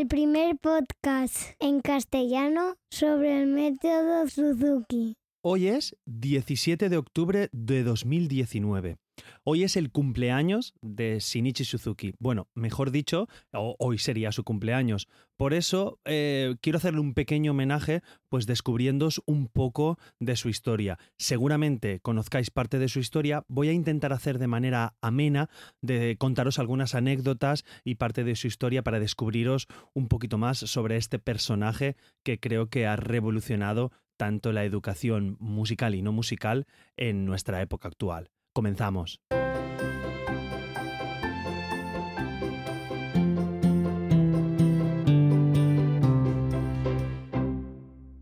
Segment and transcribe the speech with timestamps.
[0.00, 5.16] el primer podcast en castellano sobre el método Suzuki.
[5.44, 8.96] Hoy es 17 de octubre de 2019.
[9.44, 12.12] Hoy es el cumpleaños de Shinichi Suzuki.
[12.18, 15.08] Bueno, mejor dicho, hoy sería su cumpleaños.
[15.36, 20.98] Por eso eh, quiero hacerle un pequeño homenaje, pues descubriéndoos un poco de su historia.
[21.16, 23.44] Seguramente conozcáis parte de su historia.
[23.48, 25.48] Voy a intentar hacer de manera amena,
[25.80, 30.96] de contaros algunas anécdotas y parte de su historia para descubriros un poquito más sobre
[30.96, 36.66] este personaje que creo que ha revolucionado tanto la educación musical y no musical
[36.98, 38.30] en nuestra época actual.
[38.52, 39.20] Comenzamos.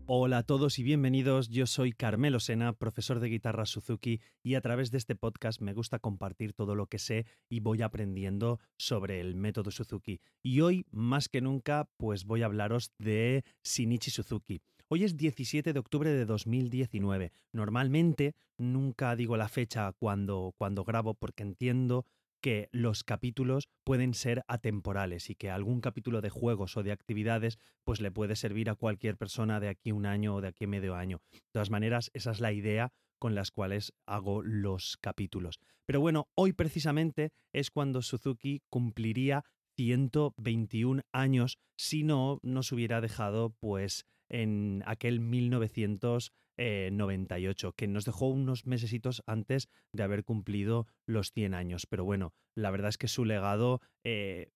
[0.05, 1.49] Hola a todos y bienvenidos.
[1.49, 5.73] Yo soy Carmelo Sena, profesor de guitarra Suzuki, y a través de este podcast me
[5.73, 10.21] gusta compartir todo lo que sé y voy aprendiendo sobre el método Suzuki.
[10.43, 14.61] Y hoy, más que nunca, pues voy a hablaros de Shinichi Suzuki.
[14.91, 17.31] Hoy es 17 de octubre de 2019.
[17.51, 22.07] Normalmente nunca digo la fecha cuando, cuando grabo porque entiendo
[22.41, 27.59] que los capítulos pueden ser atemporales y que algún capítulo de juegos o de actividades
[27.83, 30.95] pues le puede servir a cualquier persona de aquí un año o de aquí medio
[30.95, 31.21] año.
[31.33, 35.59] De todas maneras, esa es la idea con las cuales hago los capítulos.
[35.85, 39.45] Pero bueno, hoy precisamente es cuando Suzuki cumpliría
[39.75, 48.65] 121 años si no nos hubiera dejado pues en aquel 1998, que nos dejó unos
[48.65, 51.85] mesecitos antes de haber cumplido los 100 años.
[51.87, 54.51] Pero bueno, la verdad es que su legado eh,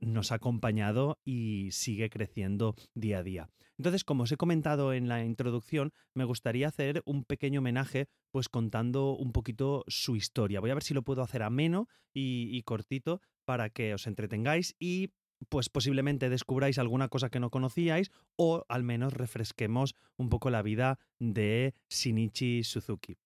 [0.00, 3.50] nos ha acompañado y sigue creciendo día a día.
[3.76, 8.48] Entonces, como os he comentado en la introducción, me gustaría hacer un pequeño homenaje, pues
[8.48, 10.60] contando un poquito su historia.
[10.60, 15.10] Voy a ver si lo puedo hacer ameno y cortito para que os entretengáis y
[15.48, 20.62] pues posiblemente descubráis alguna cosa que no conocíais o al menos refresquemos un poco la
[20.62, 23.16] vida de Shinichi Suzuki.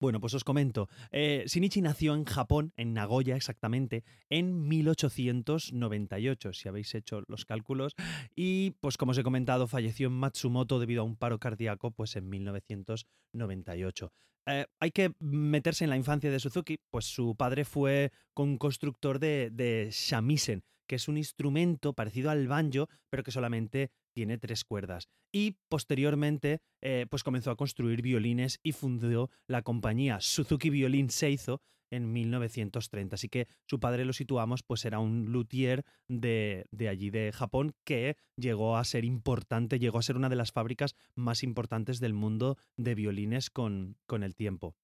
[0.00, 0.88] Bueno, pues os comento.
[1.12, 7.94] Eh, Shinichi nació en Japón, en Nagoya exactamente, en 1898, si habéis hecho los cálculos.
[8.34, 12.16] Y pues como os he comentado, falleció en Matsumoto debido a un paro cardíaco pues
[12.16, 14.12] en 1998.
[14.46, 19.18] Eh, hay que meterse en la infancia de Suzuki, pues su padre fue un constructor
[19.18, 24.64] de, de shamisen, que es un instrumento parecido al banjo, pero que solamente tiene tres
[24.64, 25.08] cuerdas.
[25.32, 31.60] Y posteriormente, eh, pues comenzó a construir violines y fundó la compañía Suzuki Violin Seizo
[31.90, 33.14] en 1930.
[33.14, 37.72] Así que su padre lo situamos, pues era un luthier de, de, allí de Japón
[37.84, 42.14] que llegó a ser importante, llegó a ser una de las fábricas más importantes del
[42.14, 44.74] mundo de violines con, con el tiempo.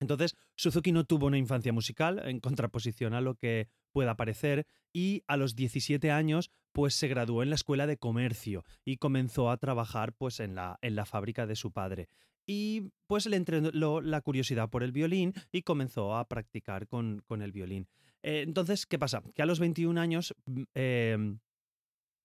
[0.00, 5.22] Entonces, Suzuki no tuvo una infancia musical, en contraposición a lo que pueda parecer, y
[5.28, 9.56] a los 17 años, pues se graduó en la escuela de comercio y comenzó a
[9.58, 12.08] trabajar pues en la, en la fábrica de su padre.
[12.46, 17.42] Y pues le entrenó la curiosidad por el violín y comenzó a practicar con, con
[17.42, 17.86] el violín.
[18.22, 19.22] Eh, entonces, ¿qué pasa?
[19.34, 21.38] Que a los 21 años, mm, em,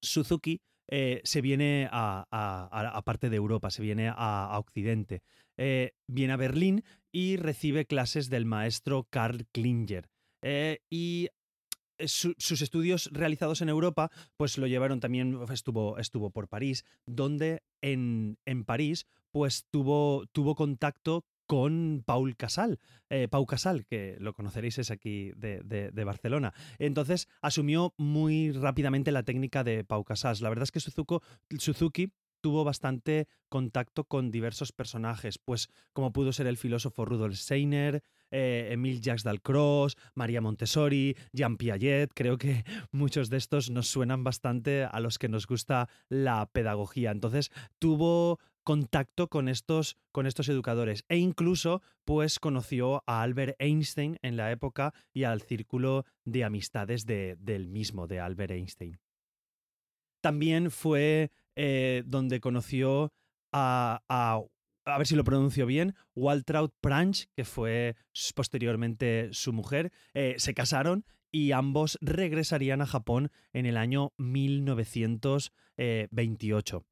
[0.01, 5.21] Suzuki eh, se viene a, parte de Europa, se viene a, Occidente.
[5.57, 6.83] Eh, viene a Berlín
[7.15, 10.09] y recibe clases del maestro Karl Klinger.
[10.89, 11.29] y
[11.97, 17.63] eh, sus estudios realizados en Europa, pues lo llevaron también, estuvo, estuvo por París, donde
[17.81, 24.33] en, en París, pues tuvo, tuvo contacto con Paul Casal, eh, Pau Casal, que lo
[24.33, 26.53] conoceréis es aquí de, de, Barcelona.
[26.79, 30.41] Entonces asumió muy rápidamente la técnica de Pau Casals.
[30.41, 30.81] La verdad es que
[31.59, 32.11] Suzuki
[32.45, 38.67] tuvo bastante contacto con diversos personajes, pues como pudo ser el filósofo Rudolf Steiner, eh,
[38.69, 42.11] Emile Jacques Dalcroze, María Montessori, Jean Piaget.
[42.13, 47.09] Creo que muchos de estos nos suenan bastante a los que nos gusta la pedagogía.
[47.09, 54.19] Entonces tuvo contacto con estos, con estos educadores e incluso pues conoció a Albert Einstein
[54.21, 58.99] en la época y al círculo de amistades de, del mismo, de Albert Einstein.
[60.21, 63.11] También fue eh, donde conoció
[63.51, 64.43] a, a,
[64.97, 67.95] ver si lo pronuncio bien, Waltraud Pranch, que fue
[68.35, 69.91] posteriormente su mujer.
[70.13, 76.85] Eh, se casaron y ambos regresarían a Japón en el año 1928.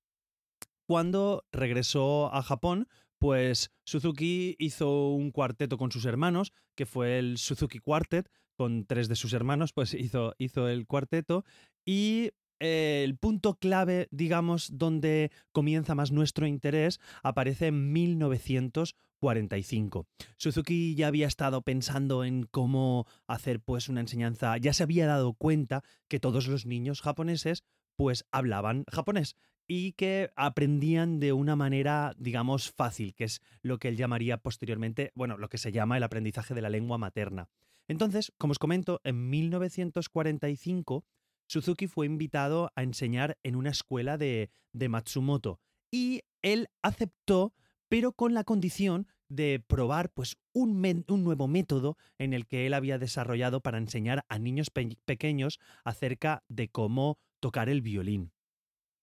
[0.86, 2.88] Cuando regresó a Japón,
[3.20, 9.08] pues Suzuki hizo un cuarteto con sus hermanos, que fue el Suzuki Quartet, con tres
[9.08, 11.46] de sus hermanos, pues hizo, hizo el cuarteto,
[11.86, 20.08] y el punto clave, digamos, donde comienza más nuestro interés, aparece en 1945.
[20.38, 25.34] Suzuki ya había estado pensando en cómo hacer pues una enseñanza, ya se había dado
[25.34, 27.64] cuenta que todos los niños japoneses
[27.96, 29.36] pues hablaban japonés
[29.68, 35.12] y que aprendían de una manera, digamos, fácil, que es lo que él llamaría posteriormente,
[35.16, 37.50] bueno, lo que se llama el aprendizaje de la lengua materna.
[37.88, 41.06] Entonces, como os comento, en 1945
[41.48, 45.60] Suzuki fue invitado a enseñar en una escuela de, de Matsumoto
[45.92, 47.54] y él aceptó,
[47.90, 52.74] pero con la condición de probar pues, un, un, nuevo método en el que él
[52.74, 58.32] había desarrollado para enseñar a niños pequeños acerca de cómo tocar el violín.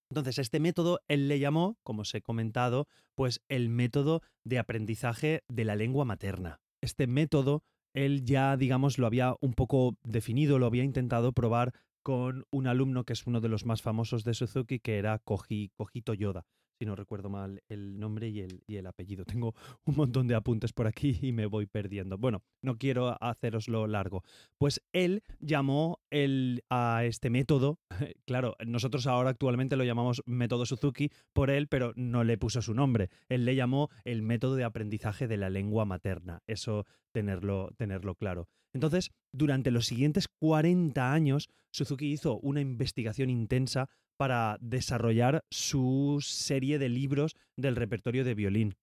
[0.09, 5.43] Entonces, este método él le llamó, como os he comentado, pues el método de aprendizaje
[5.47, 6.59] de la lengua materna.
[6.81, 11.73] Este método él ya, digamos, lo había un poco definido, lo había intentado probar
[12.03, 15.69] con un alumno que es uno de los más famosos de Suzuki, que era Koji,
[15.75, 16.45] Kojito Yoda
[16.81, 19.23] si no recuerdo mal el nombre y el, y el, apellido.
[19.23, 19.53] Tengo
[19.85, 22.17] un montón de apuntes por aquí y me voy perdiendo.
[22.17, 24.23] Bueno, no quiero haceroslo largo.
[24.57, 27.77] Pues él llamó el, a este método,
[28.25, 32.73] claro, nosotros ahora actualmente lo llamamos método Suzuki por él, pero no le puso su
[32.73, 33.11] nombre.
[33.29, 36.41] Él le llamó el método de aprendizaje de la lengua materna.
[36.47, 38.47] Eso tenerlo, tenerlo claro.
[38.73, 46.79] Entonces, durante los siguientes 40 años, Suzuki hizo una investigación intensa para desarrollar su serie
[46.79, 48.75] de libros del repertorio de violín.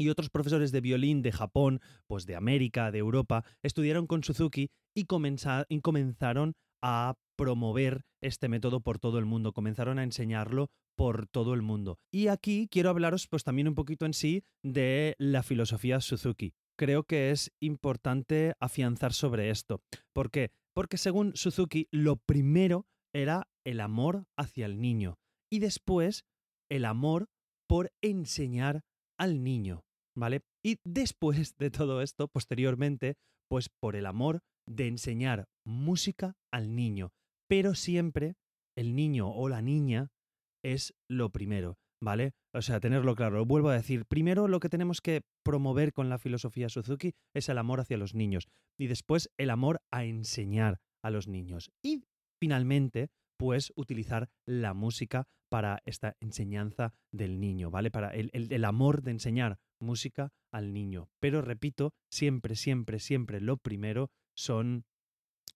[0.00, 4.70] Y otros profesores de violín de Japón, pues de América, de Europa, estudiaron con Suzuki
[4.94, 5.06] y,
[5.68, 11.54] y comenzaron a promover este método por todo el mundo, comenzaron a enseñarlo por todo
[11.54, 11.98] el mundo.
[12.12, 16.52] Y aquí quiero hablaros pues también un poquito en sí de la filosofía Suzuki.
[16.78, 19.82] Creo que es importante afianzar sobre esto.
[20.14, 20.52] ¿Por qué?
[20.74, 25.18] Porque según Suzuki, lo primero era el amor hacia el niño
[25.50, 26.24] y después
[26.70, 27.26] el amor
[27.68, 28.82] por enseñar
[29.18, 29.82] al niño,
[30.16, 30.42] ¿vale?
[30.64, 33.16] Y después de todo esto, posteriormente,
[33.50, 37.10] pues por el amor de enseñar música al niño.
[37.48, 38.36] Pero siempre
[38.76, 40.12] el niño o la niña
[40.62, 42.32] es lo primero, ¿vale?
[42.54, 43.44] O sea, tenerlo claro.
[43.44, 47.58] Vuelvo a decir, primero lo que tenemos que promover con la filosofía Suzuki es el
[47.58, 48.48] amor hacia los niños
[48.78, 51.70] y después el amor a enseñar a los niños.
[51.82, 52.04] Y
[52.40, 53.08] finalmente,
[53.38, 57.90] pues utilizar la música para esta enseñanza del niño, ¿vale?
[57.90, 61.08] Para el, amor de enseñar música al niño.
[61.20, 64.84] Pero repito, siempre, siempre, siempre lo primero son,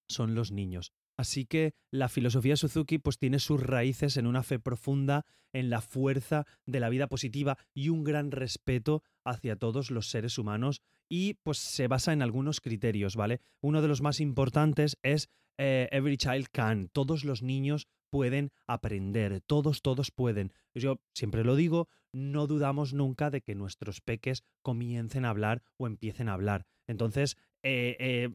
[0.08, 0.92] son los niños.
[1.22, 5.80] Así que la filosofía Suzuki pues tiene sus raíces en una fe profunda en la
[5.80, 11.34] fuerza de la vida positiva y un gran respeto hacia todos los seres humanos y
[11.44, 13.40] pues se basa en algunos criterios, ¿vale?
[13.60, 19.42] Uno de los más importantes es eh, Every Child Can, todos los niños pueden aprender,
[19.42, 20.52] todos, todos pueden.
[20.74, 25.86] Yo siempre lo digo, no dudamos nunca de que nuestros peques comiencen a hablar o
[25.86, 26.66] empiecen a hablar.
[26.88, 28.34] Entonces, eh, eh,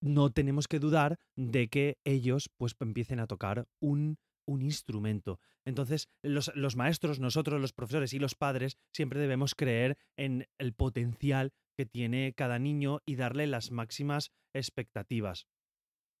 [0.00, 5.40] no tenemos que dudar de que ellos pues empiecen a tocar un, un instrumento.
[5.64, 10.72] Entonces, los, los, maestros, nosotros, los profesores y los padres, siempre debemos creer en el
[10.72, 15.46] potencial que tiene cada niño y darle las máximas expectativas.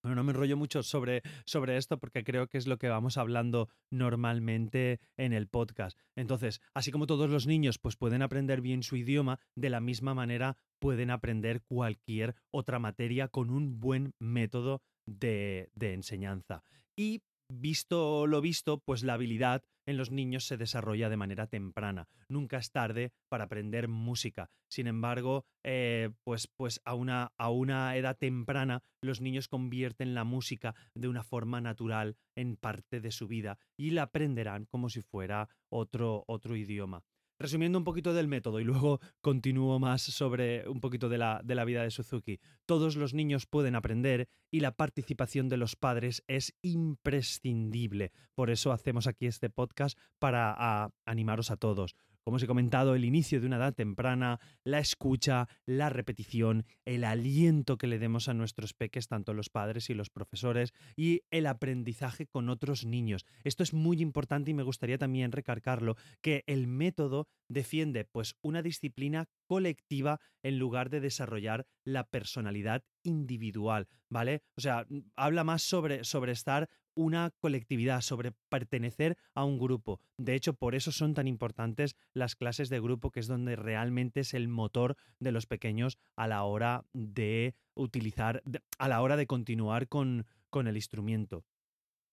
[0.02, 3.16] Bueno, no me enrollo mucho sobre, sobre esto porque creo que es lo que vamos
[3.16, 5.98] hablando normalmente en el podcast.
[6.14, 10.14] Entonces, así como todos los niños pues pueden aprender bien su idioma, de la misma
[10.14, 16.62] manera pueden aprender cualquier otra materia con un buen método de, enseñanza.
[16.96, 22.08] Y visto lo visto, pues la habilidad en los niños se desarrolla de manera temprana.
[22.28, 24.50] Nunca es tarde para aprender música.
[24.70, 30.24] Sin embargo, eh, pues, pues a, una, a una edad temprana los niños convierten la
[30.24, 35.00] música de una forma natural en parte de su vida y la aprenderán como si
[35.00, 37.02] fuera otro, otro idioma.
[37.38, 41.54] Resumiendo un poquito del método y luego continúo más sobre un poquito de la, de
[41.54, 42.40] la vida de Suzuki.
[42.66, 48.12] Todos los niños pueden aprender y la participación de los padres es imprescindible.
[48.34, 51.94] Por eso hacemos aquí este podcast para animaros a todos
[52.28, 57.04] como os he comentado, el inicio de una edad temprana, la escucha, la repetición, el
[57.04, 61.46] aliento que le demos a nuestros peques, tanto los padres y los profesores, y el
[61.46, 63.24] aprendizaje con otros niños.
[63.44, 68.60] Esto es muy importante y me gustaría también recargarlo, que el método defiende pues una
[68.60, 74.42] disciplina colectiva en lugar de desarrollar la personalidad individual, ¿vale?
[74.54, 76.68] O sea, habla más sobre, sobre estar
[76.98, 80.00] una colectividad, sobre pertenecer a un grupo.
[80.18, 84.20] De hecho, por eso son tan importantes las clases de grupo, que es donde realmente
[84.20, 88.42] es el motor de los pequeños a la hora de utilizar,
[88.78, 91.44] a la hora de continuar con, con el instrumento.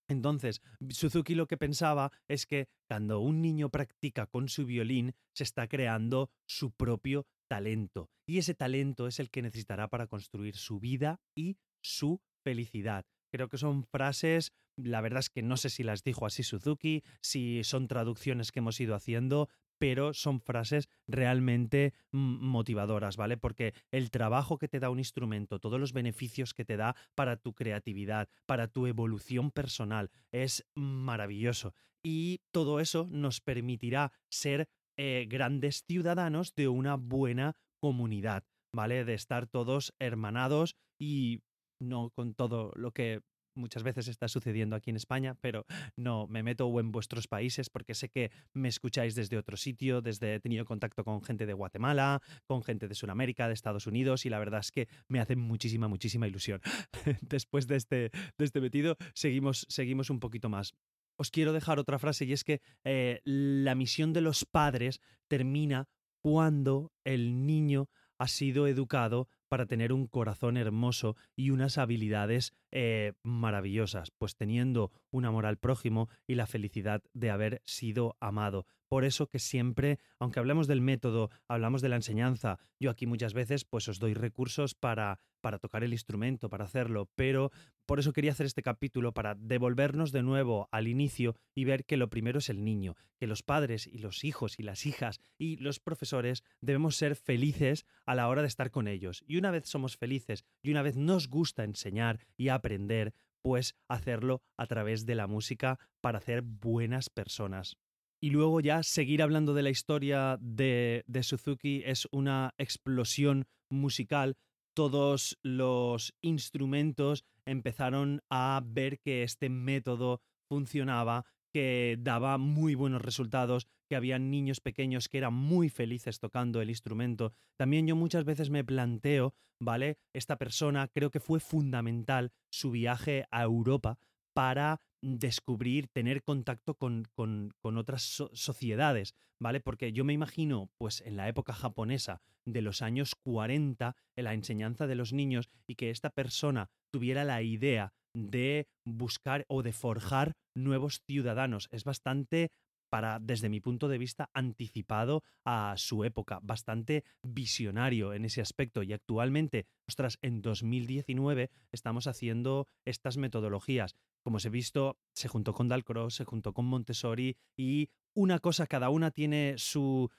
[0.08, 5.44] Entonces, Suzuki lo que pensaba es que cuando un niño practica con su violín, se
[5.44, 8.12] está creando su propio talento.
[8.28, 13.04] Y ese talento es el que necesitará para construir su vida y su felicidad.
[13.32, 17.04] Creo que son frases La verdad es que no sé si las dijo así Suzuki,
[17.22, 23.38] si son traducciones que hemos ido haciendo, pero son frases realmente motivadoras, ¿vale?
[23.38, 27.38] Porque el trabajo que te da un instrumento, todos los beneficios que te da para
[27.38, 31.74] tu creatividad, para tu evolución personal, es maravilloso.
[32.04, 39.04] Y todo eso nos permitirá ser eh, grandes ciudadanos de una buena comunidad, ¿vale?
[39.06, 41.42] De estar todos hermanados y
[41.80, 43.22] no con todo lo que
[43.56, 47.94] muchas veces está sucediendo aquí en España, pero no me meto en vuestros países porque
[47.94, 52.22] sé que me escucháis desde otro sitio, desde he tenido contacto con gente de Guatemala,
[52.46, 55.88] con gente de Sudamérica, de Estados Unidos y la verdad es que me hace muchísima,
[55.88, 56.62] muchísima ilusión.
[57.22, 60.74] Después de este, de este metido, seguimos, seguimos un poquito más.
[61.18, 65.88] Os quiero dejar otra frase y es que eh, la misión de los padres termina
[66.22, 73.14] cuando el niño ha sido educado para tener un corazón hermoso y unas habilidades eh,
[73.24, 78.66] maravillosas, pues teniendo un amor al prójimo y la felicidad de haber sido amado.
[78.88, 83.34] Por eso que siempre, aunque hablemos del método, hablamos de la enseñanza, yo aquí muchas
[83.34, 87.52] veces pues os doy recursos para, para tocar el instrumento, para hacerlo, pero
[87.86, 91.98] por eso quería hacer este capítulo, para devolvernos de nuevo al inicio y ver que
[91.98, 95.58] lo primero es el niño, que los padres y los hijos y las hijas y
[95.58, 99.24] los profesores debemos ser felices a la hora de estar con ellos.
[99.28, 104.42] Y una vez somos felices y una vez nos gusta enseñar y aprender, pues hacerlo
[104.58, 107.78] a través de la música para hacer buenas personas.
[108.26, 114.36] Y luego ya seguir hablando de la historia de, Suzuki es una explosión musical.
[114.74, 123.68] Todos los instrumentos empezaron a ver que este método funcionaba, que daba muy buenos resultados,
[123.88, 127.32] que había niños pequeños que eran muy felices tocando el instrumento.
[127.58, 130.00] También yo muchas veces me planteo, ¿vale?
[130.14, 134.00] Esta persona creo que fue fundamental su viaje a Europa
[134.34, 138.02] para descubrir, tener contacto con, con, otras
[138.34, 139.60] sociedades, ¿vale?
[139.60, 144.34] Porque yo me imagino, pues en la época japonesa de los años 40, en la
[144.34, 149.74] enseñanza de los niños, y que esta persona tuviera la idea de buscar o de
[149.74, 151.68] forjar nuevos ciudadanos.
[151.72, 152.50] Es bastante
[152.90, 158.84] para, desde mi punto de vista, anticipado a su época, bastante visionario en ese aspecto.
[158.84, 165.54] Y actualmente, ostras, en 2019 estamos haciendo estas metodologías como os he visto, se juntó
[165.54, 170.10] con Dalcross, se juntó con Montessori y una cosa, cada una tiene sus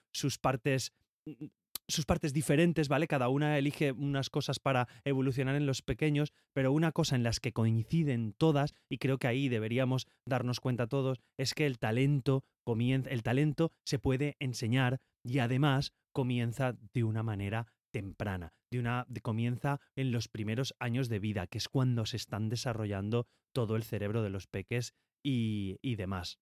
[0.40, 0.92] partes
[1.26, 1.46] mm,
[1.88, 3.06] sus partes diferentes, ¿vale?
[3.06, 7.38] Cada una elige unas cosas para evolucionar en los pequeños, pero una cosa en las
[7.38, 12.44] que coinciden todas, y creo que ahí deberíamos darnos cuenta todos, es que el talento
[12.64, 19.06] comienza, el talento se puede enseñar y además comienza de una manera temprana, de una
[19.22, 23.84] comienza en los primeros años de vida, que es cuando se están desarrollando todo el
[23.84, 24.92] cerebro de los peques
[25.24, 26.38] y, y demás.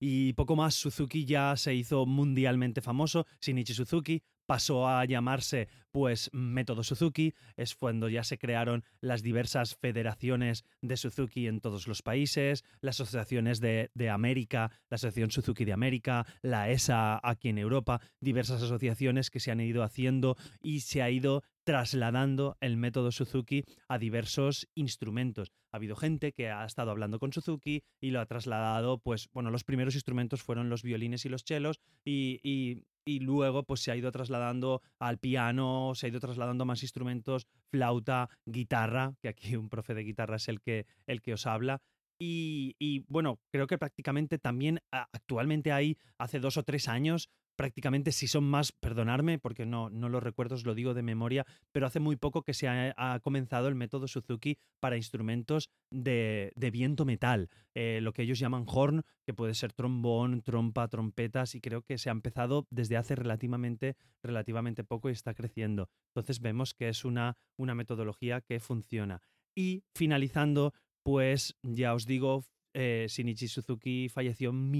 [0.00, 3.26] Y poco más, Suzuki ya se hizo mundialmente famoso.
[3.42, 9.76] Shinichi Suzuki pasó a llamarse pues Método Suzuki, es cuando ya se crearon las diversas
[9.76, 15.64] federaciones de Suzuki en todos los países, las asociaciones de, de, América, la Asociación Suzuki
[15.64, 20.80] de América, la ESA aquí en Europa, diversas asociaciones que se han ido haciendo y
[20.80, 25.50] se ha ido trasladando el método Suzuki a diversos instrumentos.
[25.72, 29.50] Ha habido gente que ha estado hablando con Suzuki y lo ha trasladado, pues, bueno,
[29.50, 33.92] los primeros instrumentos fueron los violines y los chelos y, y, y luego pues se
[33.92, 39.56] ha ido trasladando al piano, se ha ido trasladando más instrumentos, flauta, guitarra, que aquí
[39.56, 41.80] un profe de guitarra es el que, el que os habla.
[42.18, 48.12] Y, y, bueno, creo que prácticamente también actualmente hay, hace dos o tres años, prácticamente
[48.12, 51.86] si son más, perdonarme porque no, no lo recuerdo, os lo digo de memoria, pero
[51.86, 57.48] hace muy poco que se ha, comenzado el método Suzuki para instrumentos de, viento metal,
[57.74, 61.98] eh, lo que ellos llaman horn, que puede ser trombón, trompa, trompetas, y creo que
[61.98, 65.88] se ha empezado desde hace relativamente, relativamente poco y está creciendo.
[66.14, 69.22] Entonces vemos que es una, una metodología que funciona.
[69.54, 72.44] Y finalizando, pues ya os digo,
[72.78, 74.70] eh, Shinichi Suzuki falleció en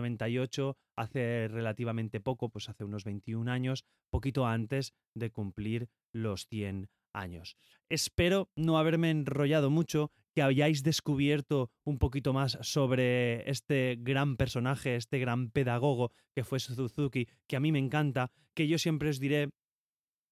[0.00, 6.88] 1998, hace relativamente poco, pues hace unos 21 años, poquito antes de cumplir los 100
[7.12, 7.56] años.
[7.88, 14.96] Espero no haberme enrollado mucho, que hayáis descubierto un poquito más sobre este gran personaje,
[14.96, 19.20] este gran pedagogo que fue Suzuki, que a mí me encanta, que yo siempre os
[19.20, 19.50] diré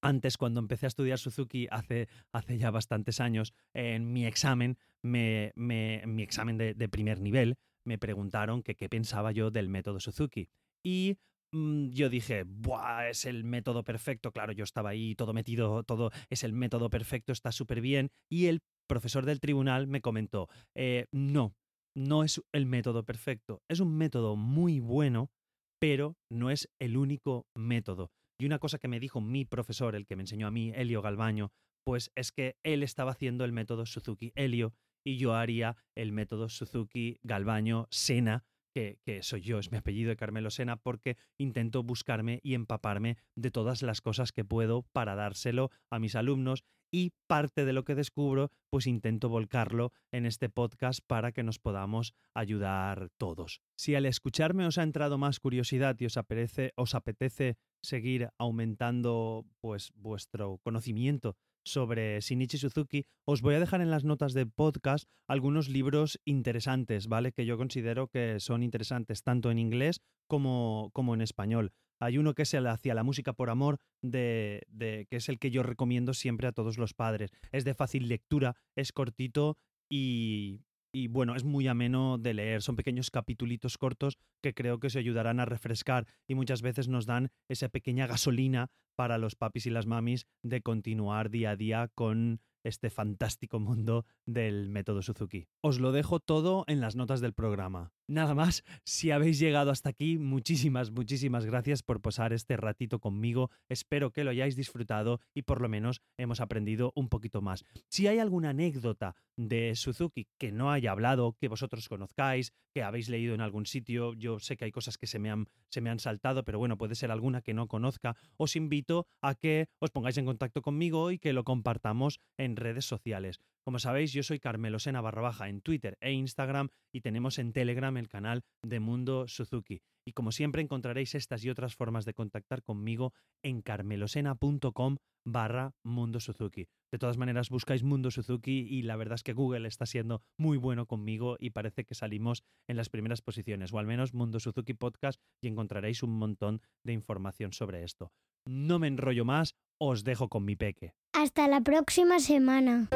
[0.03, 5.53] antes, cuando empecé a estudiar Suzuki hace, hace ya bastantes años, en mi examen, me,
[5.55, 10.47] mi examen de, primer nivel, me preguntaron qué pensaba yo del método Suzuki.
[10.85, 11.17] Y
[11.53, 14.31] mm, yo dije, Buah, es el método perfecto.
[14.31, 18.09] Claro, yo estaba ahí todo metido, todo es el método perfecto, está súper bien.
[18.31, 21.55] Y el profesor del tribunal me comentó, eh, no,
[21.95, 25.31] no es el método perfecto, es un método muy bueno,
[25.79, 28.11] pero no es el único método.
[28.39, 31.01] Y una cosa que me dijo mi profesor, el que me enseñó a mí, Helio
[31.01, 31.51] Galbaño,
[31.85, 34.73] pues es que él estaba haciendo el método Suzuki Helio
[35.03, 38.43] y yo haría el método Suzuki Galbaño Sena,
[38.73, 43.17] que, que, soy yo, es mi apellido de Carmelo Sena, porque intento buscarme y empaparme
[43.35, 47.83] de todas las cosas que puedo para dárselo a mis alumnos y parte de lo
[47.85, 53.61] que descubro, pues intento volcarlo en este podcast para que nos podamos ayudar todos.
[53.75, 59.47] Si al escucharme os ha entrado más curiosidad y os apetece, os apetece seguir aumentando
[59.59, 65.07] pues vuestro conocimiento sobre Shinichi Suzuki, os voy a dejar en las notas del podcast
[65.27, 67.31] algunos libros interesantes, ¿vale?
[67.31, 71.71] Que yo considero que son interesantes tanto en inglés como, como en español.
[71.99, 75.39] Hay uno que es el Hacia la música por amor, de, de, que es el
[75.39, 77.31] que yo recomiendo siempre a todos los padres.
[77.51, 79.57] Es de fácil lectura, es cortito
[79.89, 80.61] y,
[80.93, 82.61] y bueno, es muy ameno de leer.
[82.61, 87.05] Son pequeños capitulitos cortos que creo que se ayudarán a refrescar y muchas veces nos
[87.05, 91.89] dan esa pequeña gasolina para los papis y las mamis de continuar día a día
[91.95, 95.47] con este fantástico mundo del método Suzuki.
[95.61, 97.91] Os lo dejo todo en las notas del programa.
[98.07, 103.49] Nada más, si habéis llegado hasta aquí, muchísimas, muchísimas gracias por pasar este ratito conmigo.
[103.69, 107.63] Espero que lo hayáis disfrutado y por lo menos hemos aprendido un poquito más.
[107.87, 113.07] Si hay alguna anécdota de Suzuki que no haya hablado, que vosotros conozcáis, que habéis
[113.07, 115.89] leído en algún sitio, yo sé que hay cosas que se me han, se me
[115.89, 119.91] han saltado, pero bueno, puede ser alguna que no conozca, os invito a que os
[119.91, 123.39] pongáis en contacto conmigo y que lo compartamos en redes sociales.
[123.65, 127.53] Como sabéis, yo soy Carmelo Sena barra baja en Twitter e Instagram y tenemos en
[127.53, 129.81] Telegram el canal de Mundo Suzuki.
[130.05, 136.19] Y como siempre encontraréis estas y otras formas de contactar conmigo en carmelosena.com barra Mundo
[136.19, 136.67] Suzuki.
[136.91, 140.57] De todas maneras, buscáis Mundo Suzuki y la verdad es que Google está siendo muy
[140.57, 144.73] bueno conmigo y parece que salimos en las primeras posiciones, o al menos Mundo Suzuki
[144.73, 148.11] Podcast, y encontraréis un montón de información sobre esto.
[148.45, 150.93] No me enrollo más, os dejo con mi peque.
[151.13, 152.89] Hasta la próxima semana.